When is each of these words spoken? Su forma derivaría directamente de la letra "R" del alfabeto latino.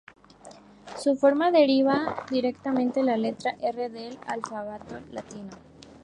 Su 0.97 1.15
forma 1.15 1.51
derivaría 1.51 2.25
directamente 2.31 3.01
de 3.01 3.05
la 3.05 3.17
letra 3.17 3.55
"R" 3.61 3.87
del 3.91 4.17
alfabeto 4.25 4.99
latino. 5.11 5.51